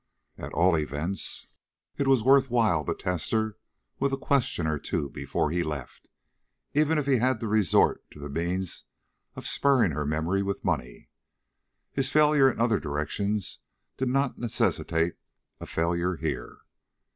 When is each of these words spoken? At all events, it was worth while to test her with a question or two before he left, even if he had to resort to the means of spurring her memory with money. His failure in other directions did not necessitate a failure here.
At 0.35 0.51
all 0.53 0.75
events, 0.79 1.49
it 1.95 2.07
was 2.07 2.23
worth 2.23 2.49
while 2.49 2.83
to 2.85 2.95
test 2.95 3.29
her 3.29 3.59
with 3.99 4.11
a 4.11 4.17
question 4.17 4.65
or 4.65 4.79
two 4.79 5.11
before 5.11 5.51
he 5.51 5.61
left, 5.61 6.07
even 6.73 6.97
if 6.97 7.05
he 7.05 7.17
had 7.19 7.39
to 7.39 7.47
resort 7.47 8.09
to 8.09 8.19
the 8.19 8.27
means 8.27 8.85
of 9.35 9.45
spurring 9.45 9.91
her 9.91 10.03
memory 10.07 10.41
with 10.41 10.65
money. 10.65 11.11
His 11.91 12.09
failure 12.11 12.49
in 12.49 12.59
other 12.59 12.79
directions 12.79 13.59
did 13.95 14.07
not 14.07 14.39
necessitate 14.39 15.17
a 15.59 15.67
failure 15.67 16.15
here. 16.15 16.61